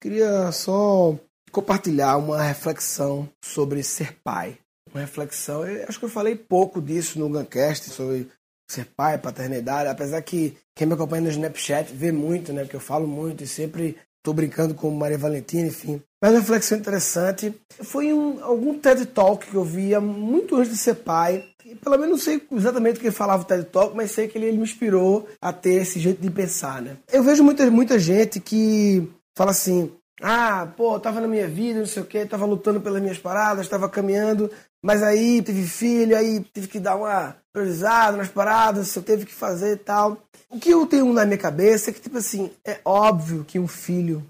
Queria 0.00 0.50
só 0.50 1.14
compartilhar 1.52 2.16
uma 2.16 2.42
reflexão 2.42 3.28
sobre 3.44 3.82
ser 3.82 4.16
pai. 4.24 4.56
Uma 4.90 5.02
reflexão, 5.02 5.66
eu 5.66 5.86
acho 5.86 5.98
que 5.98 6.04
eu 6.06 6.10
falei 6.10 6.34
pouco 6.34 6.80
disso 6.80 7.18
no 7.18 7.28
Guncast, 7.28 7.90
sobre 7.90 8.28
ser 8.68 8.86
pai, 8.96 9.18
paternidade, 9.18 9.88
apesar 9.88 10.22
que 10.22 10.56
quem 10.74 10.86
me 10.86 10.94
acompanha 10.94 11.22
no 11.22 11.28
Snapchat 11.28 11.92
vê 11.92 12.10
muito, 12.10 12.52
né? 12.52 12.62
Porque 12.62 12.76
eu 12.76 12.80
falo 12.80 13.06
muito 13.06 13.44
e 13.44 13.46
sempre 13.46 13.96
estou 14.16 14.32
brincando 14.32 14.74
com 14.74 14.90
Maria 14.90 15.18
Valentina, 15.18 15.68
enfim. 15.68 16.00
Mas 16.22 16.32
uma 16.32 16.40
reflexão 16.40 16.78
interessante 16.78 17.54
foi 17.82 18.12
um, 18.12 18.42
algum 18.42 18.78
TED 18.78 19.06
Talk 19.06 19.46
que 19.46 19.54
eu 19.54 19.64
via 19.64 20.00
muito 20.00 20.56
antes 20.56 20.72
de 20.72 20.78
ser 20.78 20.94
pai. 20.94 21.44
E 21.64 21.74
pelo 21.74 21.96
menos 21.98 22.10
não 22.10 22.18
sei 22.18 22.42
exatamente 22.52 22.98
o 22.98 23.00
que 23.00 23.10
falava 23.10 23.42
o 23.42 23.46
TED 23.46 23.64
Talk, 23.64 23.94
mas 23.94 24.12
sei 24.12 24.28
que 24.28 24.38
ele, 24.38 24.46
ele 24.46 24.56
me 24.56 24.62
inspirou 24.62 25.28
a 25.40 25.52
ter 25.52 25.82
esse 25.82 26.00
jeito 26.00 26.22
de 26.22 26.30
pensar, 26.30 26.80
né? 26.80 26.96
Eu 27.12 27.22
vejo 27.22 27.44
muita, 27.44 27.70
muita 27.70 27.98
gente 27.98 28.40
que 28.40 29.08
fala 29.36 29.50
assim, 29.50 29.92
ah, 30.22 30.68
pô, 30.76 30.98
tava 31.00 31.20
na 31.20 31.28
minha 31.28 31.48
vida, 31.48 31.78
não 31.78 31.86
sei 31.86 32.02
o 32.02 32.06
que, 32.06 32.26
tava 32.26 32.44
lutando 32.44 32.80
pelas 32.80 33.00
minhas 33.00 33.18
paradas, 33.18 33.68
tava 33.68 33.88
caminhando, 33.88 34.50
mas 34.84 35.02
aí 35.02 35.42
teve 35.42 35.66
filho, 35.66 36.16
aí 36.16 36.40
tive 36.52 36.68
que 36.68 36.78
dar 36.78 36.96
uma 36.96 37.36
priorizada 37.52 38.16
nas 38.16 38.28
paradas, 38.28 38.94
eu 38.94 39.02
teve 39.02 39.24
que 39.24 39.32
fazer 39.32 39.72
e 39.72 39.78
tal. 39.78 40.18
O 40.50 40.58
que 40.58 40.70
eu 40.70 40.86
tenho 40.86 41.12
na 41.12 41.24
minha 41.24 41.38
cabeça 41.38 41.90
é 41.90 41.92
que, 41.92 42.00
tipo 42.00 42.18
assim, 42.18 42.50
é 42.66 42.80
óbvio 42.84 43.44
que 43.44 43.58
um 43.58 43.68
filho, 43.68 44.24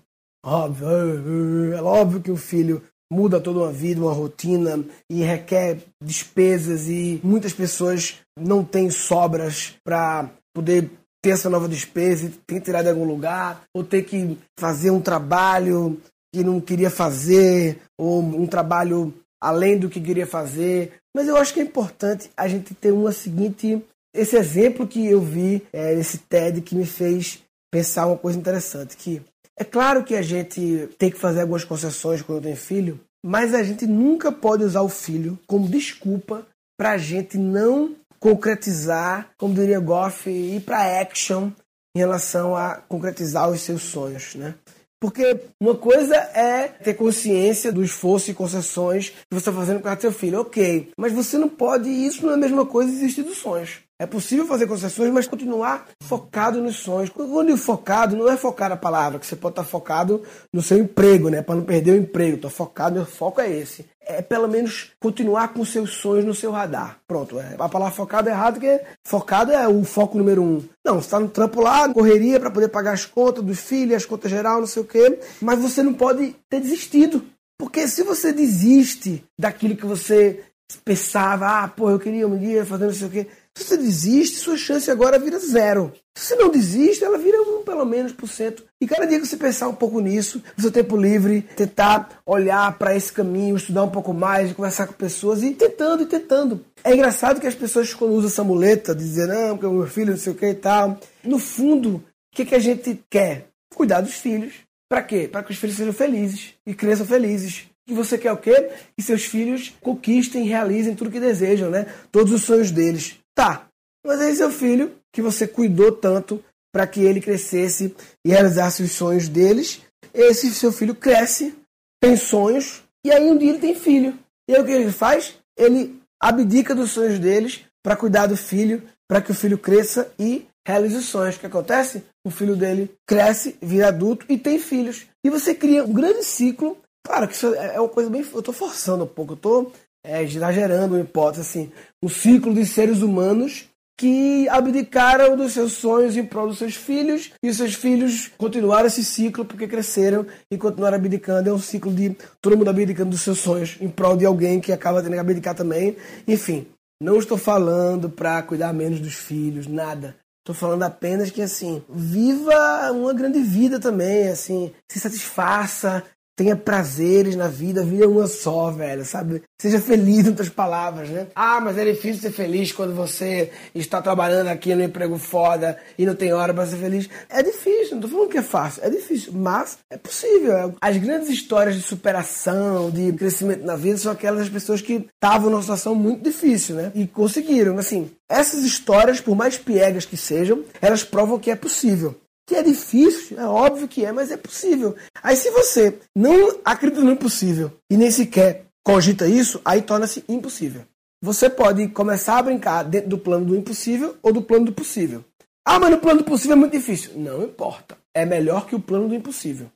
óbvio, 0.44 1.74
é 1.74 1.82
óbvio 1.82 2.20
que 2.20 2.30
um 2.30 2.36
filho 2.36 2.82
muda 3.12 3.40
toda 3.40 3.60
uma 3.60 3.72
vida, 3.72 4.00
uma 4.00 4.12
rotina 4.12 4.84
e 5.08 5.22
requer 5.22 5.78
despesas 6.02 6.88
e 6.88 7.20
muitas 7.24 7.52
pessoas 7.52 8.20
não 8.38 8.64
têm 8.64 8.90
sobras 8.90 9.74
para 9.84 10.30
poder 10.54 10.90
ter 11.22 11.30
essa 11.30 11.50
nova 11.50 11.68
despesa, 11.68 12.26
e 12.26 12.30
tem 12.30 12.58
que 12.58 12.64
tirar 12.64 12.82
de 12.82 12.88
algum 12.88 13.04
lugar, 13.04 13.62
ou 13.74 13.84
ter 13.84 14.02
que 14.02 14.38
fazer 14.58 14.90
um 14.90 15.00
trabalho 15.00 16.00
que 16.32 16.42
não 16.42 16.60
queria 16.60 16.90
fazer, 16.90 17.78
ou 17.98 18.20
um 18.20 18.46
trabalho 18.46 19.12
além 19.40 19.78
do 19.78 19.88
que 19.88 20.00
queria 20.00 20.26
fazer. 20.26 20.92
Mas 21.14 21.26
eu 21.26 21.36
acho 21.36 21.52
que 21.52 21.60
é 21.60 21.62
importante 21.62 22.30
a 22.36 22.46
gente 22.46 22.74
ter 22.74 22.92
uma 22.92 23.12
seguinte. 23.12 23.82
Esse 24.14 24.36
exemplo 24.36 24.86
que 24.86 25.06
eu 25.06 25.20
vi, 25.20 25.62
é, 25.72 25.94
esse 25.94 26.18
TED, 26.18 26.62
que 26.62 26.74
me 26.74 26.86
fez 26.86 27.42
pensar 27.70 28.06
uma 28.06 28.16
coisa 28.16 28.38
interessante, 28.38 28.96
que 28.96 29.22
é 29.56 29.64
claro 29.64 30.02
que 30.02 30.14
a 30.14 30.22
gente 30.22 30.88
tem 30.98 31.10
que 31.10 31.18
fazer 31.18 31.42
algumas 31.42 31.64
concessões 31.64 32.22
quando 32.22 32.42
tem 32.42 32.56
filho, 32.56 32.98
mas 33.24 33.54
a 33.54 33.62
gente 33.62 33.86
nunca 33.86 34.32
pode 34.32 34.64
usar 34.64 34.82
o 34.82 34.88
filho 34.88 35.38
como 35.46 35.68
desculpa 35.68 36.46
para 36.78 36.92
a 36.92 36.98
gente 36.98 37.36
não 37.36 37.94
concretizar, 38.20 39.30
como 39.38 39.54
diria 39.54 39.80
Goff, 39.80 40.30
ir 40.30 40.60
para 40.60 41.00
action 41.00 41.50
em 41.96 41.98
relação 41.98 42.54
a 42.54 42.76
concretizar 42.88 43.50
os 43.50 43.62
seus 43.62 43.82
sonhos, 43.82 44.34
né? 44.34 44.54
Porque 45.00 45.40
uma 45.58 45.74
coisa 45.74 46.14
é 46.14 46.68
ter 46.68 46.92
consciência 46.92 47.72
do 47.72 47.82
esforço 47.82 48.30
e 48.30 48.34
concessões 48.34 49.08
que 49.08 49.16
você 49.32 49.38
está 49.38 49.52
fazendo 49.52 49.82
o 49.82 50.00
seu 50.00 50.12
filho, 50.12 50.42
ok. 50.42 50.90
Mas 50.98 51.10
você 51.10 51.38
não 51.38 51.48
pode, 51.48 51.88
isso 51.88 52.26
não 52.26 52.32
é 52.32 52.34
a 52.34 52.38
mesma 52.38 52.66
coisa 52.66 52.92
existir 52.92 53.22
dos 53.22 53.38
sonhos. 53.38 53.78
É 53.98 54.04
possível 54.04 54.46
fazer 54.46 54.66
concessões, 54.66 55.10
mas 55.10 55.26
continuar 55.26 55.88
focado 56.02 56.60
nos 56.60 56.76
sonhos. 56.76 57.08
Quando 57.08 57.56
focado, 57.56 58.14
não 58.14 58.30
é 58.30 58.36
focar 58.36 58.70
a 58.72 58.76
palavra, 58.76 59.18
que 59.18 59.26
você 59.26 59.36
pode 59.36 59.52
estar 59.52 59.64
focado 59.64 60.22
no 60.52 60.60
seu 60.60 60.76
emprego, 60.76 61.30
né? 61.30 61.40
Para 61.40 61.56
não 61.56 61.64
perder 61.64 61.92
o 61.92 61.96
emprego. 61.96 62.36
Estou 62.36 62.50
focado, 62.50 62.96
meu 62.96 63.06
foco 63.06 63.40
é 63.40 63.50
esse. 63.50 63.86
É 64.18 64.22
pelo 64.22 64.48
menos 64.48 64.92
continuar 65.00 65.48
com 65.48 65.64
seus 65.64 65.94
sonhos 65.94 66.24
no 66.24 66.34
seu 66.34 66.50
radar. 66.50 66.98
Pronto. 67.06 67.38
É, 67.38 67.54
a 67.58 67.68
palavra 67.68 67.94
focado 67.94 68.28
é 68.28 68.32
errado, 68.32 68.54
porque 68.54 68.80
focado 69.04 69.52
é 69.52 69.68
o 69.68 69.84
foco 69.84 70.18
número 70.18 70.42
um. 70.42 70.62
Não, 70.84 70.94
você 70.94 71.06
está 71.06 71.20
no 71.20 71.28
trampo 71.28 71.60
lá, 71.60 71.88
correria 71.92 72.40
para 72.40 72.50
poder 72.50 72.68
pagar 72.68 72.92
as 72.92 73.04
contas 73.04 73.44
dos 73.44 73.60
filhos, 73.60 73.96
as 73.96 74.06
contas 74.06 74.30
geral, 74.30 74.60
não 74.60 74.66
sei 74.66 74.82
o 74.82 74.86
quê. 74.86 75.18
Mas 75.40 75.58
você 75.58 75.82
não 75.82 75.94
pode 75.94 76.34
ter 76.48 76.60
desistido. 76.60 77.24
Porque 77.58 77.86
se 77.86 78.02
você 78.02 78.32
desiste 78.32 79.22
daquilo 79.38 79.76
que 79.76 79.84
você 79.84 80.42
pensava, 80.84 81.64
ah, 81.64 81.68
pô, 81.68 81.90
eu 81.90 81.98
queria 81.98 82.26
um 82.26 82.38
dia 82.38 82.64
fazer 82.64 82.86
não 82.86 82.94
sei 82.94 83.06
o 83.06 83.10
quê 83.10 83.26
se 83.56 83.64
você 83.64 83.76
desiste, 83.76 84.38
sua 84.38 84.56
chance 84.56 84.90
agora 84.90 85.18
vira 85.18 85.38
zero. 85.38 85.92
Se 86.16 86.28
você 86.28 86.36
não 86.36 86.50
desiste, 86.50 87.04
ela 87.04 87.18
vira 87.18 87.40
um, 87.42 87.62
pelo 87.62 87.84
menos, 87.84 88.12
por 88.12 88.28
cento. 88.28 88.64
E 88.80 88.86
cada 88.86 89.06
dia 89.06 89.18
que 89.18 89.26
você 89.26 89.36
pensar 89.36 89.68
um 89.68 89.74
pouco 89.74 90.00
nisso, 90.00 90.42
no 90.56 90.62
seu 90.62 90.70
tempo 90.70 90.96
livre, 90.96 91.42
tentar 91.56 92.20
olhar 92.24 92.78
para 92.78 92.96
esse 92.96 93.12
caminho, 93.12 93.56
estudar 93.56 93.84
um 93.84 93.90
pouco 93.90 94.12
mais, 94.12 94.52
conversar 94.52 94.86
com 94.86 94.92
pessoas 94.92 95.42
e 95.42 95.52
tentando 95.52 96.02
e 96.02 96.06
tentando. 96.06 96.64
É 96.84 96.94
engraçado 96.94 97.40
que 97.40 97.46
as 97.46 97.54
pessoas, 97.54 97.92
quando 97.92 98.12
usam 98.12 98.28
essa 98.28 98.44
muleta, 98.44 98.94
de 98.94 99.02
dizer, 99.02 99.26
não, 99.26 99.50
porque 99.50 99.66
o 99.66 99.72
meu 99.72 99.86
filho 99.86 100.12
não 100.12 100.18
sei 100.18 100.32
o 100.32 100.36
que 100.36 100.46
e 100.46 100.54
tal, 100.54 100.98
no 101.24 101.38
fundo, 101.38 101.96
o 101.96 102.36
que, 102.36 102.44
que 102.44 102.54
a 102.54 102.60
gente 102.60 103.02
quer? 103.10 103.48
Cuidar 103.74 104.00
dos 104.00 104.14
filhos. 104.14 104.54
Para 104.88 105.02
quê? 105.02 105.28
Para 105.30 105.42
que 105.42 105.52
os 105.52 105.58
filhos 105.58 105.76
sejam 105.76 105.92
felizes 105.92 106.54
e 106.66 106.74
cresçam 106.74 107.06
felizes. 107.06 107.66
E 107.88 107.94
você 107.94 108.16
quer 108.16 108.32
o 108.32 108.36
quê? 108.36 108.70
Que 108.96 109.02
seus 109.02 109.24
filhos 109.24 109.72
conquistem, 109.80 110.44
realizem 110.44 110.94
tudo 110.94 111.08
o 111.08 111.10
que 111.10 111.20
desejam, 111.20 111.70
né? 111.70 111.86
Todos 112.10 112.32
os 112.32 112.42
sonhos 112.42 112.70
deles. 112.70 113.19
Tá, 113.40 113.68
mas 114.06 114.20
aí 114.20 114.36
seu 114.36 114.50
filho, 114.50 114.94
que 115.10 115.22
você 115.22 115.48
cuidou 115.48 115.90
tanto 115.92 116.44
para 116.70 116.86
que 116.86 117.00
ele 117.00 117.22
crescesse 117.22 117.96
e 118.22 118.28
realizasse 118.28 118.82
os 118.82 118.92
sonhos 118.92 119.30
deles, 119.30 119.80
esse 120.12 120.52
seu 120.52 120.70
filho 120.70 120.94
cresce, 120.94 121.54
tem 122.02 122.18
sonhos, 122.18 122.82
e 123.02 123.10
aí 123.10 123.30
um 123.30 123.38
dia 123.38 123.48
ele 123.48 123.58
tem 123.58 123.74
filho. 123.74 124.18
E 124.46 124.54
aí 124.54 124.60
o 124.60 124.64
que 124.66 124.72
ele 124.72 124.92
faz? 124.92 125.38
Ele 125.56 125.98
abdica 126.22 126.74
dos 126.74 126.90
sonhos 126.90 127.18
deles 127.18 127.64
para 127.82 127.96
cuidar 127.96 128.26
do 128.26 128.36
filho, 128.36 128.82
para 129.08 129.22
que 129.22 129.30
o 129.30 129.34
filho 129.34 129.56
cresça 129.56 130.12
e 130.18 130.46
realize 130.68 130.96
os 130.96 131.06
sonhos. 131.06 131.36
O 131.36 131.40
que 131.40 131.46
acontece? 131.46 132.04
O 132.22 132.30
filho 132.30 132.54
dele 132.54 132.94
cresce, 133.08 133.56
vira 133.62 133.88
adulto 133.88 134.26
e 134.28 134.36
tem 134.36 134.58
filhos. 134.58 135.06
E 135.24 135.30
você 135.30 135.54
cria 135.54 135.82
um 135.82 135.94
grande 135.94 136.22
ciclo. 136.24 136.76
Claro 137.06 137.26
que 137.26 137.32
isso 137.32 137.54
é 137.54 137.80
uma 137.80 137.88
coisa 137.88 138.10
bem. 138.10 138.20
Eu 138.20 138.40
estou 138.40 138.52
forçando 138.52 139.04
um 139.04 139.06
pouco, 139.06 139.32
eu 139.32 139.36
estou 139.36 139.72
é, 140.04 140.22
exagerando 140.22 140.94
uma 140.94 141.02
hipótese, 141.02 141.42
assim, 141.42 141.72
um 142.02 142.08
ciclo 142.08 142.54
de 142.54 142.64
seres 142.66 143.02
humanos 143.02 143.66
que 144.00 144.48
abdicaram 144.48 145.36
dos 145.36 145.52
seus 145.52 145.72
sonhos 145.72 146.16
em 146.16 146.24
prol 146.24 146.48
dos 146.48 146.56
seus 146.56 146.74
filhos 146.74 147.32
e 147.42 147.50
os 147.50 147.58
seus 147.58 147.74
filhos 147.74 148.30
continuaram 148.38 148.86
esse 148.86 149.04
ciclo 149.04 149.44
porque 149.44 149.68
cresceram 149.68 150.26
e 150.50 150.56
continuaram 150.56 150.96
abdicando. 150.96 151.50
É 151.50 151.52
um 151.52 151.58
ciclo 151.58 151.92
de 151.92 152.16
todo 152.40 152.56
mundo 152.56 152.70
abdicando 152.70 153.10
dos 153.10 153.20
seus 153.20 153.40
sonhos 153.40 153.76
em 153.78 153.90
prol 153.90 154.16
de 154.16 154.24
alguém 154.24 154.58
que 154.58 154.72
acaba 154.72 155.02
tendo 155.02 155.12
que 155.12 155.18
abdicar 155.18 155.54
também. 155.54 155.98
Enfim, 156.26 156.66
não 157.02 157.18
estou 157.18 157.36
falando 157.36 158.08
para 158.08 158.42
cuidar 158.42 158.72
menos 158.72 159.00
dos 159.00 159.12
filhos, 159.14 159.66
nada. 159.66 160.16
Estou 160.40 160.54
falando 160.54 160.82
apenas 160.82 161.30
que, 161.30 161.42
assim, 161.42 161.82
viva 161.88 162.90
uma 162.92 163.12
grande 163.12 163.40
vida 163.40 163.78
também, 163.78 164.28
assim, 164.28 164.72
se 164.90 164.98
satisfaça, 164.98 166.02
tenha 166.36 166.56
prazeres 166.56 167.36
na 167.36 167.48
vida, 167.48 167.82
a 167.82 167.84
vida 167.84 168.04
é 168.04 168.08
uma 168.08 168.26
só, 168.26 168.70
velho, 168.70 169.04
sabe? 169.04 169.42
Seja 169.60 169.78
feliz, 169.78 170.24
em 170.24 170.30
outras 170.30 170.48
palavras, 170.48 171.08
né? 171.10 171.26
Ah, 171.34 171.60
mas 171.60 171.76
é 171.76 171.84
difícil 171.84 172.22
ser 172.22 172.30
feliz 172.30 172.72
quando 172.72 172.94
você 172.94 173.50
está 173.74 174.00
trabalhando 174.00 174.48
aqui 174.48 174.74
no 174.74 174.82
emprego 174.82 175.18
foda 175.18 175.76
e 175.98 176.06
não 176.06 176.14
tem 176.14 176.32
hora 176.32 176.54
para 176.54 176.66
ser 176.66 176.78
feliz. 176.78 177.10
É 177.28 177.42
difícil, 177.42 177.96
não 177.96 178.00
tô 178.00 178.08
falando 178.08 178.30
que 178.30 178.38
é 178.38 178.42
fácil, 178.42 178.82
é 178.82 178.88
difícil, 178.88 179.32
mas 179.34 179.78
é 179.90 179.98
possível. 179.98 180.74
As 180.80 180.96
grandes 180.96 181.28
histórias 181.28 181.76
de 181.76 181.82
superação, 181.82 182.90
de 182.90 183.12
crescimento 183.12 183.64
na 183.64 183.76
vida, 183.76 183.98
são 183.98 184.12
aquelas 184.12 184.48
pessoas 184.48 184.80
que 184.80 185.06
estavam 185.14 185.50
numa 185.50 185.60
situação 185.60 185.94
muito 185.94 186.22
difícil, 186.22 186.76
né? 186.76 186.90
E 186.94 187.06
conseguiram, 187.06 187.76
assim. 187.78 188.10
Essas 188.28 188.64
histórias, 188.64 189.20
por 189.20 189.36
mais 189.36 189.58
piegas 189.58 190.06
que 190.06 190.16
sejam, 190.16 190.64
elas 190.80 191.04
provam 191.04 191.38
que 191.38 191.50
é 191.50 191.56
possível. 191.56 192.14
Que 192.50 192.56
é 192.56 192.64
difícil, 192.64 193.38
é 193.38 193.46
óbvio 193.46 193.86
que 193.86 194.04
é, 194.04 194.10
mas 194.10 194.32
é 194.32 194.36
possível. 194.36 194.96
Aí 195.22 195.36
se 195.36 195.52
você 195.52 196.00
não 196.16 196.58
acredita 196.64 197.00
no 197.00 197.12
impossível 197.12 197.70
e 197.88 197.96
nem 197.96 198.10
sequer 198.10 198.64
cogita 198.84 199.28
isso, 199.28 199.60
aí 199.64 199.80
torna-se 199.80 200.24
impossível. 200.28 200.82
Você 201.22 201.48
pode 201.48 201.86
começar 201.90 202.38
a 202.38 202.42
brincar 202.42 202.82
dentro 202.82 203.10
do 203.10 203.18
plano 203.18 203.46
do 203.46 203.54
impossível 203.54 204.16
ou 204.20 204.32
do 204.32 204.42
plano 204.42 204.64
do 204.64 204.72
possível. 204.72 205.24
Ah, 205.64 205.78
mas 205.78 205.92
no 205.92 205.98
plano 205.98 206.22
do 206.22 206.24
possível 206.24 206.54
é 206.54 206.58
muito 206.58 206.72
difícil. 206.72 207.12
Não 207.14 207.44
importa. 207.44 207.96
É 208.12 208.26
melhor 208.26 208.66
que 208.66 208.74
o 208.74 208.80
plano 208.80 209.06
do 209.06 209.14
impossível. 209.14 209.70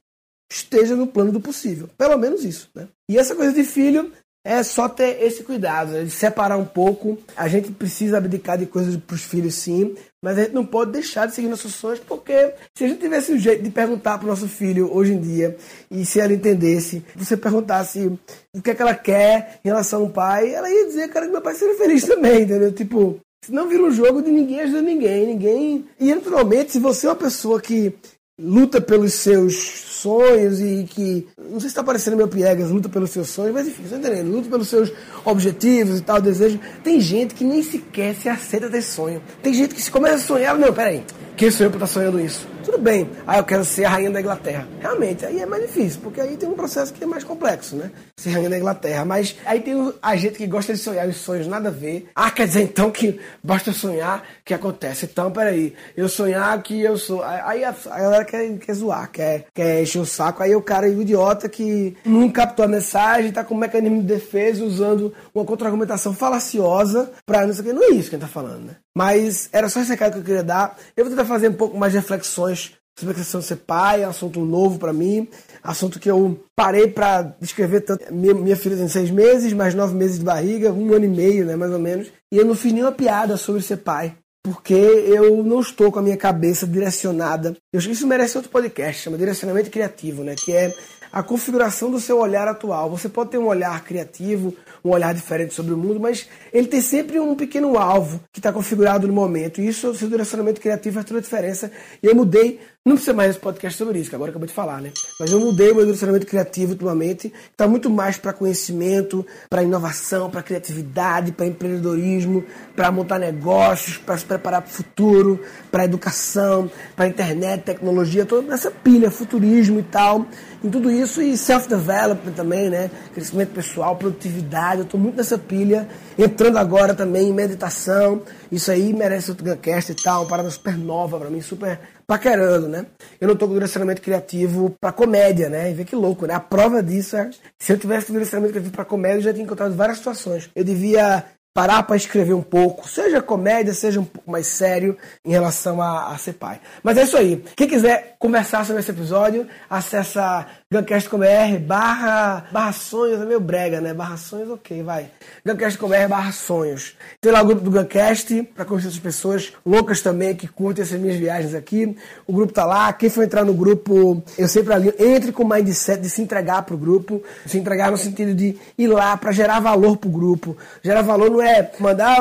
Esteja 0.50 0.96
no 0.96 1.06
plano 1.06 1.30
do 1.30 1.40
possível. 1.40 1.88
Pelo 1.96 2.18
menos 2.18 2.44
isso. 2.44 2.68
Né? 2.74 2.88
E 3.08 3.16
essa 3.16 3.36
coisa 3.36 3.52
de 3.52 3.62
filho 3.62 4.10
é 4.44 4.62
só 4.62 4.88
ter 4.88 5.22
esse 5.22 5.42
cuidado, 5.42 5.92
né? 5.92 6.04
de 6.04 6.10
separar 6.10 6.58
um 6.58 6.66
pouco. 6.66 7.18
A 7.34 7.48
gente 7.48 7.72
precisa 7.72 8.18
abdicar 8.18 8.58
de 8.58 8.66
coisas 8.66 8.94
para 8.96 9.14
os 9.14 9.22
filhos, 9.22 9.54
sim, 9.54 9.94
mas 10.22 10.38
a 10.38 10.42
gente 10.42 10.52
não 10.52 10.66
pode 10.66 10.92
deixar 10.92 11.26
de 11.26 11.34
seguir 11.34 11.48
nossos 11.48 11.74
sonhos, 11.74 11.98
porque 12.00 12.52
se 12.76 12.84
a 12.84 12.88
gente 12.88 13.00
tivesse 13.00 13.32
um 13.32 13.38
jeito 13.38 13.62
de 13.62 13.70
perguntar 13.70 14.18
para 14.18 14.26
o 14.26 14.28
nosso 14.28 14.46
filho 14.46 14.94
hoje 14.94 15.14
em 15.14 15.20
dia, 15.20 15.56
e 15.90 16.04
se 16.04 16.20
ela 16.20 16.34
entendesse, 16.34 17.02
você 17.16 17.36
perguntasse 17.36 18.06
o 18.54 18.60
que 18.62 18.70
é 18.70 18.74
que 18.74 18.82
ela 18.82 18.94
quer 18.94 19.60
em 19.64 19.68
relação 19.68 20.02
ao 20.02 20.10
pai, 20.10 20.54
ela 20.54 20.68
ia 20.70 20.86
dizer, 20.86 21.08
cara, 21.08 21.26
que 21.26 21.32
meu 21.32 21.42
pai 21.42 21.54
seria 21.54 21.78
feliz 21.78 22.04
também, 22.06 22.42
entendeu? 22.42 22.70
Tipo, 22.70 23.18
não 23.48 23.68
vira 23.68 23.82
um 23.82 23.90
jogo 23.90 24.22
de 24.22 24.30
ninguém 24.30 24.60
ajuda 24.60 24.82
ninguém, 24.82 25.26
ninguém. 25.26 25.84
E 25.98 26.14
naturalmente, 26.14 26.72
se 26.72 26.78
você 26.78 27.06
é 27.06 27.10
uma 27.10 27.16
pessoa 27.16 27.60
que 27.60 27.94
luta 28.38 28.80
pelos 28.80 29.14
seus 29.14 29.54
sonhos 29.54 30.60
e 30.60 30.84
que. 30.88 31.26
Não 31.38 31.60
sei 31.60 31.60
se 31.60 31.66
está 31.68 31.84
parecendo 31.84 32.16
meu 32.16 32.28
piegas, 32.28 32.70
luta 32.70 32.88
pelos 32.88 33.10
seus 33.10 33.28
sonhos, 33.28 33.54
mas 33.54 33.68
enfim, 33.68 33.84
você 33.84 33.96
entendendo? 33.96 34.30
Luta 34.30 34.48
pelos 34.48 34.68
seus 34.68 34.92
objetivos 35.24 35.98
e 35.98 36.02
tal, 36.02 36.20
desejos. 36.20 36.60
Tem 36.82 37.00
gente 37.00 37.34
que 37.34 37.44
nem 37.44 37.62
sequer 37.62 38.14
se 38.14 38.28
aceita 38.28 38.68
ter 38.68 38.82
sonho. 38.82 39.22
Tem 39.42 39.54
gente 39.54 39.74
que 39.74 39.80
se 39.80 39.90
começa 39.90 40.16
a 40.16 40.26
sonhar, 40.26 40.58
não, 40.58 40.72
peraí, 40.72 41.04
quem 41.36 41.50
sou 41.50 41.66
eu 41.66 41.70
para 41.70 41.84
estar 41.84 41.86
tá 41.86 41.92
sonhando 41.92 42.20
isso? 42.20 42.53
Tudo 42.64 42.78
bem, 42.78 43.10
aí 43.26 43.38
eu 43.38 43.44
quero 43.44 43.62
ser 43.62 43.84
a 43.84 43.90
rainha 43.90 44.10
da 44.10 44.20
Inglaterra. 44.20 44.66
Realmente, 44.80 45.26
aí 45.26 45.38
é 45.38 45.44
mais 45.44 45.62
difícil, 45.62 46.00
porque 46.02 46.18
aí 46.18 46.34
tem 46.34 46.48
um 46.48 46.54
processo 46.54 46.94
que 46.94 47.04
é 47.04 47.06
mais 47.06 47.22
complexo, 47.22 47.76
né? 47.76 47.90
Ser 48.16 48.30
rainha 48.30 48.48
da 48.48 48.56
Inglaterra. 48.56 49.04
Mas 49.04 49.36
aí 49.44 49.60
tem 49.60 49.92
a 50.00 50.16
gente 50.16 50.38
que 50.38 50.46
gosta 50.46 50.72
de 50.72 50.78
sonhar 50.78 51.06
os 51.06 51.16
sonhos 51.16 51.46
nada 51.46 51.68
a 51.68 51.72
ver. 51.72 52.08
Ah, 52.14 52.30
quer 52.30 52.46
dizer 52.46 52.62
então 52.62 52.90
que 52.90 53.20
basta 53.42 53.70
sonhar 53.70 54.24
que 54.42 54.54
acontece. 54.54 55.04
Então, 55.04 55.30
peraí, 55.30 55.74
eu 55.94 56.08
sonhar 56.08 56.60
que 56.62 56.80
eu 56.80 56.96
sou. 56.96 57.22
Aí 57.22 57.62
a, 57.64 57.74
a 57.90 58.00
galera 58.00 58.24
quer, 58.24 58.58
quer 58.58 58.74
zoar, 58.74 59.10
quer, 59.10 59.44
quer 59.52 59.82
encher 59.82 59.98
o 59.98 60.06
saco. 60.06 60.42
Aí 60.42 60.56
o 60.56 60.62
cara 60.62 60.88
é 60.88 60.90
o 60.90 61.02
idiota 61.02 61.50
que 61.50 61.94
não 62.02 62.30
captou 62.30 62.64
a 62.64 62.68
mensagem, 62.68 63.30
tá 63.30 63.44
com 63.44 63.54
um 63.54 63.58
mecanismo 63.58 64.00
de 64.00 64.06
defesa 64.06 64.64
usando 64.64 65.12
uma 65.34 65.44
contra-argumentação 65.44 66.14
falaciosa 66.14 67.12
pra 67.26 67.46
não 67.46 67.52
sei 67.52 67.62
o 67.62 67.66
que. 67.66 67.72
Não 67.74 67.82
é 67.82 67.90
isso 67.90 68.08
que 68.08 68.16
ele 68.16 68.22
tá 68.22 68.28
falando, 68.28 68.64
né? 68.64 68.76
Mas 68.96 69.48
era 69.52 69.68
só 69.68 69.80
esse 69.80 69.90
recado 69.90 70.12
que 70.12 70.18
eu 70.18 70.24
queria 70.24 70.44
dar. 70.44 70.78
Eu 70.96 71.04
vou 71.04 71.10
tentar 71.10 71.26
fazer 71.26 71.48
um 71.48 71.54
pouco 71.54 71.76
mais 71.76 71.92
de 71.92 71.98
reflexões 71.98 72.72
sobre 72.98 73.14
a 73.14 73.18
questão 73.18 73.40
de 73.40 73.46
ser 73.46 73.56
pai, 73.56 74.04
assunto 74.04 74.40
novo 74.40 74.78
para 74.78 74.92
mim, 74.92 75.28
assunto 75.62 75.98
que 75.98 76.08
eu 76.08 76.40
parei 76.54 76.86
para 76.86 77.34
escrever 77.40 77.80
tanto. 77.80 78.12
Minha, 78.12 78.34
minha, 78.34 78.56
filha 78.56 78.76
tem 78.76 78.88
seis 78.88 79.10
meses, 79.10 79.52
mais 79.52 79.74
nove 79.74 79.94
meses 79.94 80.18
de 80.18 80.24
barriga, 80.24 80.72
um 80.72 80.92
ano 80.92 81.04
e 81.04 81.08
meio, 81.08 81.44
né, 81.44 81.56
mais 81.56 81.72
ou 81.72 81.78
menos, 81.78 82.08
e 82.32 82.38
eu 82.38 82.44
não 82.44 82.54
fiz 82.54 82.72
nenhuma 82.72 82.92
piada 82.92 83.36
sobre 83.36 83.62
ser 83.62 83.78
pai. 83.78 84.14
Porque 84.44 84.74
eu 84.74 85.42
não 85.42 85.60
estou 85.60 85.90
com 85.90 85.98
a 85.98 86.02
minha 86.02 86.18
cabeça 86.18 86.66
direcionada. 86.66 87.56
Eu 87.72 87.78
acho 87.78 87.88
que 87.88 87.94
isso 87.94 88.06
merece 88.06 88.36
outro 88.36 88.52
podcast, 88.52 89.02
chama 89.02 89.16
Direcionamento 89.16 89.70
Criativo, 89.70 90.22
né? 90.22 90.34
Que 90.36 90.52
é 90.52 90.74
a 91.14 91.22
configuração 91.22 91.92
do 91.92 92.00
seu 92.00 92.18
olhar 92.18 92.48
atual. 92.48 92.90
Você 92.90 93.08
pode 93.08 93.30
ter 93.30 93.38
um 93.38 93.46
olhar 93.46 93.84
criativo, 93.84 94.52
um 94.84 94.90
olhar 94.90 95.14
diferente 95.14 95.54
sobre 95.54 95.72
o 95.72 95.76
mundo, 95.76 96.00
mas 96.00 96.28
ele 96.52 96.66
tem 96.66 96.80
sempre 96.80 97.20
um 97.20 97.36
pequeno 97.36 97.78
alvo 97.78 98.20
que 98.32 98.40
está 98.40 98.52
configurado 98.52 99.06
no 99.06 99.14
momento. 99.14 99.60
E 99.60 99.68
isso, 99.68 99.90
o 99.90 99.94
seu 99.94 100.08
direcionamento 100.08 100.60
criativo 100.60 100.94
faz 100.94 101.06
toda 101.06 101.20
a 101.20 101.22
diferença. 101.22 101.70
E 102.02 102.06
eu 102.08 102.16
mudei, 102.16 102.58
não 102.84 102.96
precisa 102.96 103.14
mais 103.14 103.30
esse 103.30 103.38
podcast 103.38 103.78
sobre 103.78 104.00
isso, 104.00 104.10
que 104.10 104.16
agora 104.16 104.32
acabei 104.32 104.48
de 104.48 104.54
falar, 104.54 104.82
né? 104.82 104.90
Mas 105.20 105.30
eu 105.30 105.38
mudei 105.38 105.70
o 105.70 105.76
meu 105.76 105.84
direcionamento 105.84 106.26
criativo 106.26 106.72
ultimamente, 106.72 107.32
está 107.48 107.68
muito 107.68 107.88
mais 107.88 108.18
para 108.18 108.32
conhecimento, 108.32 109.24
para 109.48 109.62
inovação, 109.62 110.28
para 110.28 110.42
criatividade, 110.42 111.30
para 111.30 111.46
empreendedorismo, 111.46 112.44
para 112.74 112.90
montar 112.90 113.20
negócios, 113.20 113.98
para 113.98 114.18
se 114.18 114.24
preparar 114.24 114.62
para 114.62 114.70
o 114.70 114.74
futuro, 114.74 115.40
para 115.70 115.84
educação, 115.84 116.68
para 116.96 117.06
internet, 117.06 117.62
tecnologia, 117.62 118.26
toda 118.26 118.52
essa 118.52 118.72
pilha, 118.72 119.12
futurismo 119.12 119.78
e 119.78 119.84
tal 119.84 120.26
em 120.64 120.70
tudo 120.70 120.90
isso 120.90 121.03
e 121.04 121.36
self-development 121.36 122.32
também, 122.32 122.68
né? 122.68 122.90
Crescimento 123.12 123.50
pessoal, 123.52 123.96
produtividade. 123.96 124.80
Eu 124.80 124.84
estou 124.84 124.98
muito 124.98 125.16
nessa 125.16 125.38
pilha. 125.38 125.88
Entrando 126.18 126.58
agora 126.58 126.94
também 126.94 127.28
em 127.28 127.32
meditação. 127.32 128.22
Isso 128.50 128.70
aí 128.70 128.92
merece 128.92 129.30
outro 129.30 129.44
Guncast 129.44 129.92
e 129.92 129.94
tal. 129.94 130.22
Uma 130.22 130.28
parada 130.28 130.50
super 130.50 130.76
nova 130.76 131.18
para 131.18 131.30
mim, 131.30 131.40
super 131.40 131.78
paquerando, 132.06 132.68
né? 132.68 132.86
Eu 133.20 133.26
não 133.26 133.34
estou 133.34 133.48
com 133.48 133.54
direcionamento 133.54 134.02
criativo 134.02 134.74
para 134.80 134.92
comédia, 134.92 135.48
né? 135.48 135.70
E 135.70 135.74
vê 135.74 135.84
que 135.84 135.96
louco, 135.96 136.26
né? 136.26 136.34
A 136.34 136.40
prova 136.40 136.82
disso 136.82 137.16
é. 137.16 137.30
Se 137.58 137.72
eu 137.72 137.78
tivesse 137.78 138.12
direcionamento 138.12 138.52
criativo 138.52 138.74
para 138.74 138.84
comédia, 138.84 139.18
eu 139.18 139.22
já 139.22 139.32
tinha 139.32 139.44
encontrado 139.44 139.74
várias 139.74 139.98
situações. 139.98 140.50
Eu 140.54 140.64
devia 140.64 141.24
parar 141.54 141.84
para 141.84 141.94
escrever 141.94 142.34
um 142.34 142.42
pouco, 142.42 142.88
seja 142.88 143.22
comédia, 143.22 143.72
seja 143.72 144.00
um 144.00 144.04
pouco 144.04 144.28
mais 144.28 144.48
sério 144.48 144.98
em 145.24 145.30
relação 145.30 145.80
a, 145.80 146.12
a 146.12 146.18
ser 146.18 146.32
pai. 146.32 146.60
Mas 146.82 146.98
é 146.98 147.04
isso 147.04 147.16
aí. 147.16 147.44
Quem 147.54 147.68
quiser 147.68 148.16
conversar 148.18 148.66
sobre 148.66 148.80
esse 148.80 148.90
episódio, 148.90 149.46
acessa 149.70 150.46
Guncast.com.br 150.72 151.58
barra, 151.64 152.46
barra 152.50 152.72
sonhos, 152.72 153.20
é 153.20 153.24
meio 153.24 153.38
brega, 153.38 153.80
né? 153.80 153.94
Barra 153.94 154.16
sonhos, 154.16 154.50
ok, 154.50 154.82
vai. 154.82 155.08
Guncast.com.br 155.46 156.08
barra 156.08 156.32
sonhos. 156.32 156.96
Tem 157.20 157.30
lá 157.30 157.40
o 157.42 157.46
grupo 157.46 157.62
do 157.62 157.70
Guncast 157.70 158.42
para 158.54 158.64
conhecer 158.64 158.88
as 158.88 158.98
pessoas 158.98 159.52
loucas 159.64 160.00
também 160.02 160.34
que 160.34 160.48
curtem 160.48 160.82
essas 160.82 160.98
minhas 160.98 161.16
viagens 161.16 161.54
aqui. 161.54 161.96
O 162.26 162.32
grupo 162.32 162.52
tá 162.52 162.64
lá. 162.64 162.92
Quem 162.92 163.08
for 163.08 163.22
entrar 163.22 163.44
no 163.44 163.54
grupo, 163.54 164.20
eu 164.36 164.48
sempre 164.48 164.74
alinho, 164.74 164.94
entre 164.98 165.30
com 165.30 165.44
o 165.44 165.48
mindset 165.48 166.02
de 166.02 166.10
se 166.10 166.20
entregar 166.20 166.62
pro 166.62 166.76
grupo. 166.76 167.22
Se 167.46 167.56
entregar 167.58 167.92
no 167.92 167.96
sentido 167.96 168.34
de 168.34 168.58
ir 168.76 168.88
lá 168.88 169.16
para 169.16 169.30
gerar 169.30 169.60
valor 169.60 169.96
pro 169.96 170.10
grupo. 170.10 170.56
Gerar 170.82 171.02
valor 171.02 171.30
não 171.30 171.40
é 171.40 171.43
mandar 171.78 172.18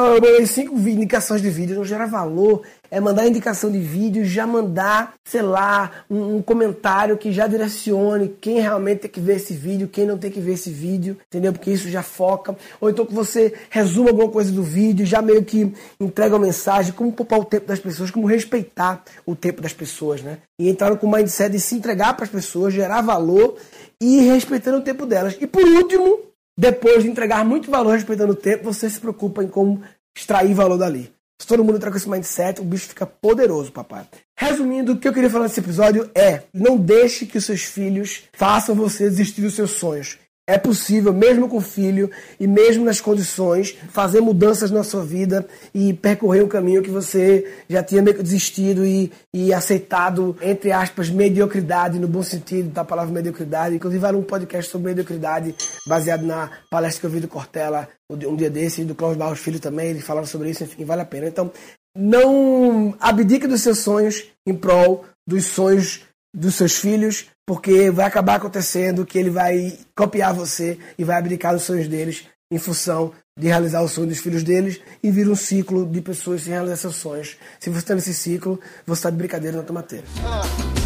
cinco 0.47 0.75
indicações 0.87 1.41
de 1.41 1.49
vídeo, 1.49 1.75
não 1.75 1.85
gera 1.85 2.05
valor 2.05 2.63
é 2.93 2.99
mandar 2.99 3.25
indicação 3.25 3.71
de 3.71 3.79
vídeo, 3.79 4.23
já 4.23 4.45
mandar, 4.45 5.15
sei 5.25 5.41
lá, 5.41 5.89
um, 6.07 6.35
um, 6.35 6.41
comentário 6.43 7.17
que 7.17 7.31
já 7.31 7.47
direcione 7.47 8.35
quem 8.39 8.59
realmente 8.59 8.99
tem 8.99 9.09
que 9.09 9.19
ver 9.19 9.37
esse 9.37 9.51
vídeo, 9.55 9.87
quem 9.87 10.05
não 10.05 10.15
tem 10.15 10.29
que 10.29 10.39
ver 10.39 10.53
esse 10.53 10.69
vídeo, 10.69 11.17
entendeu? 11.25 11.51
Porque 11.51 11.71
isso 11.71 11.89
já 11.89 12.03
foca. 12.03 12.55
Ou 12.79 12.91
então 12.91 13.03
que 13.03 13.13
você 13.13 13.51
resuma 13.71 14.11
alguma 14.11 14.29
coisa 14.29 14.51
do 14.51 14.61
vídeo, 14.61 15.07
já 15.07 15.23
meio 15.23 15.43
que 15.43 15.73
entrega 15.99 16.35
uma 16.35 16.45
mensagem, 16.45 16.93
como 16.93 17.11
poupar 17.11 17.39
o 17.39 17.45
tempo 17.45 17.65
das 17.65 17.79
pessoas, 17.79 18.11
como 18.11 18.27
respeitar 18.27 19.03
o 19.25 19.35
tempo 19.35 19.59
das 19.59 19.73
pessoas, 19.73 20.21
né? 20.21 20.37
E 20.59 20.69
entrar 20.69 20.95
com 20.95 21.07
o 21.07 21.11
mindset 21.11 21.51
de 21.51 21.59
se 21.59 21.73
entregar 21.73 22.13
para 22.13 22.25
as 22.25 22.31
pessoas, 22.31 22.75
gerar 22.75 23.01
valor 23.01 23.55
e 23.99 24.19
respeitando 24.19 24.77
o 24.77 24.81
tempo 24.81 25.07
delas. 25.07 25.35
E 25.41 25.47
por 25.47 25.63
último, 25.63 26.19
depois 26.57 27.03
de 27.03 27.09
entregar 27.09 27.44
muito 27.44 27.71
valor 27.71 27.94
respeitando 27.94 28.33
o 28.33 28.35
tempo, 28.35 28.63
você 28.63 28.89
se 28.89 29.00
preocupa 29.00 29.44
em 29.44 29.47
como 29.47 29.81
extrair 30.15 30.53
valor 30.53 30.77
dali. 30.77 31.11
Se 31.41 31.47
todo 31.47 31.63
mundo 31.63 31.75
entrar 31.75 31.91
com 31.91 31.97
esse 31.97 32.09
mindset, 32.09 32.61
o 32.61 32.63
bicho 32.63 32.88
fica 32.88 33.05
poderoso, 33.05 33.71
papai. 33.71 34.05
Resumindo, 34.38 34.94
o 34.94 34.97
que 34.97 35.07
eu 35.07 35.13
queria 35.13 35.29
falar 35.29 35.45
nesse 35.45 35.59
episódio 35.59 36.09
é: 36.15 36.44
não 36.53 36.77
deixe 36.77 37.25
que 37.25 37.38
os 37.38 37.45
seus 37.45 37.63
filhos 37.63 38.23
façam 38.33 38.75
você 38.75 39.09
desistir 39.09 39.41
dos 39.41 39.55
seus 39.55 39.71
sonhos. 39.71 40.17
É 40.45 40.57
possível, 40.57 41.13
mesmo 41.13 41.47
com 41.47 41.61
filho 41.61 42.11
e 42.37 42.45
mesmo 42.45 42.83
nas 42.83 42.99
condições, 42.99 43.77
fazer 43.89 44.19
mudanças 44.19 44.69
na 44.71 44.83
sua 44.83 45.01
vida 45.01 45.47
e 45.73 45.93
percorrer 45.93 46.43
um 46.43 46.49
caminho 46.49 46.83
que 46.83 46.89
você 46.89 47.49
já 47.69 47.81
tinha 47.81 48.01
desistido 48.01 48.85
e, 48.85 49.09
e 49.33 49.53
aceitado, 49.53 50.35
entre 50.41 50.73
aspas, 50.73 51.09
mediocridade, 51.09 51.97
no 51.97 52.09
bom 52.09 52.21
sentido 52.21 52.69
da 52.71 52.83
palavra 52.83 53.13
mediocridade. 53.13 53.75
Inclusive, 53.75 54.05
era 54.05 54.17
um 54.17 54.21
podcast 54.21 54.69
sobre 54.69 54.89
mediocridade, 54.89 55.55
baseado 55.87 56.25
na 56.25 56.51
palestra 56.69 56.99
que 56.99 57.05
eu 57.05 57.11
vi 57.11 57.19
do 57.21 57.29
Cortella 57.29 57.87
um 58.09 58.35
dia 58.35 58.49
desse, 58.49 58.81
e 58.81 58.85
do 58.85 58.93
Cláudio 58.93 59.19
Barros 59.19 59.39
Filho 59.39 59.59
também, 59.59 59.89
ele 59.89 60.01
falava 60.01 60.27
sobre 60.27 60.49
isso, 60.49 60.63
enfim, 60.63 60.83
vale 60.83 61.01
a 61.01 61.05
pena. 61.05 61.27
Então, 61.27 61.51
não 61.97 62.93
abdique 62.99 63.47
dos 63.47 63.61
seus 63.61 63.79
sonhos 63.79 64.25
em 64.45 64.53
prol 64.53 65.05
dos 65.25 65.45
sonhos 65.45 66.01
dos 66.33 66.56
seus 66.56 66.77
filhos, 66.77 67.27
porque 67.45 67.91
vai 67.91 68.06
acabar 68.06 68.35
acontecendo 68.35 69.06
que 69.06 69.18
ele 69.18 69.30
vai 69.30 69.77
copiar 69.95 70.33
você 70.33 70.80
e 70.97 71.03
vai 71.03 71.18
abdicar 71.18 71.53
dos 71.53 71.63
sonhos 71.63 71.88
deles 71.88 72.25
em 72.50 72.57
função 72.57 73.12
de 73.38 73.47
realizar 73.47 73.81
o 73.81 73.88
sonho 73.88 74.07
dos 74.07 74.19
filhos 74.19 74.44
deles 74.44 74.80
e 75.01 75.09
vira 75.09 75.30
um 75.30 75.35
ciclo 75.35 75.85
de 75.85 76.01
pessoas 76.01 76.44
sem 76.44 76.53
realizar 76.53 76.77
seus 76.77 76.95
sonhos. 76.95 77.35
Se 77.59 77.69
você 77.69 77.80
está 77.80 77.95
nesse 77.95 78.13
ciclo, 78.13 78.59
você 78.85 79.00
está 79.00 79.09
de 79.09 79.18
brincadeira 79.18 79.57
na 79.57 79.63
tomateira. 79.63 80.06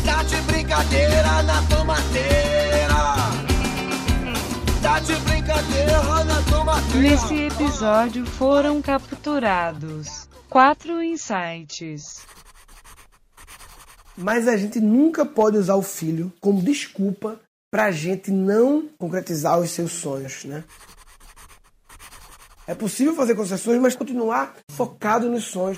Tá 0.06 0.24
de 0.24 0.42
brincadeira 0.42 1.44
na 1.44 1.62
tomateira. 1.64 2.96
Tá 4.82 5.00
de 5.00 5.16
brincadeira 5.16 6.24
na 6.24 6.42
tomateira. 6.44 7.10
Nesse 7.10 7.36
episódio 7.36 8.26
foram 8.26 8.82
capturados 8.82 10.28
quatro 10.50 11.04
insights. 11.04 12.17
Mas 14.18 14.48
a 14.48 14.58
gente 14.58 14.80
nunca 14.80 15.24
pode 15.24 15.58
usar 15.58 15.76
o 15.76 15.84
filho 15.84 16.34
como 16.42 16.64
desculpa 16.64 17.40
para 17.72 17.86
a 17.86 17.92
gente 17.92 18.32
não 18.32 18.90
concretizar 18.98 19.60
os 19.60 19.70
seus 19.70 19.92
sonhos, 19.92 20.44
né? 20.44 20.64
É 22.66 22.74
possível 22.74 23.14
fazer 23.14 23.36
concessões, 23.36 23.80
mas 23.80 23.96
continuar 23.96 24.56
focado 24.72 25.30
nos 25.30 25.46
sonhos. 25.46 25.78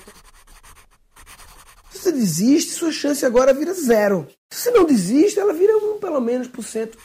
Se 1.90 1.98
você 1.98 2.12
desiste, 2.12 2.72
sua 2.72 2.90
chance 2.90 3.26
agora 3.26 3.52
vira 3.52 3.74
zero. 3.74 4.26
Se 4.50 4.62
você 4.62 4.70
não 4.70 4.86
desiste, 4.86 5.38
ela 5.38 5.52
vira 5.52 5.76
um, 5.76 5.98
pelo 5.98 6.20
menos, 6.20 6.48
por 6.48 6.64
cento. 6.64 6.96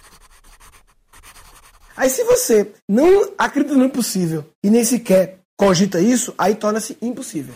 Aí 1.98 2.10
se 2.10 2.24
você 2.24 2.72
não 2.90 3.34
acredita 3.38 3.76
no 3.76 3.86
impossível 3.86 4.46
e 4.64 4.70
nem 4.70 4.86
sequer 4.86 5.40
cogita 5.58 6.00
isso, 6.00 6.34
aí 6.38 6.56
torna-se 6.56 6.98
impossível 7.02 7.54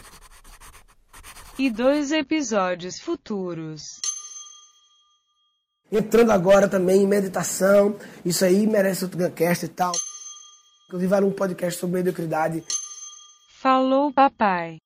e 1.59 1.69
dois 1.69 2.13
episódios 2.13 3.01
futuros. 3.01 3.99
Entrando 5.91 6.31
agora 6.31 6.69
também 6.69 7.03
em 7.03 7.07
meditação, 7.07 7.97
isso 8.23 8.45
aí 8.45 8.65
merece 8.65 9.03
outro 9.03 9.19
Guncast 9.19 9.65
e 9.65 9.67
tal. 9.67 9.91
Inclusive, 10.87 11.13
era 11.13 11.25
um 11.25 11.31
podcast 11.31 11.77
sobre 11.77 11.97
mediocridade. 11.97 12.63
Falou, 13.49 14.13
papai. 14.13 14.77